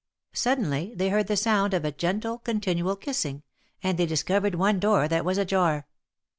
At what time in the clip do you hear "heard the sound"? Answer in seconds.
1.09-1.75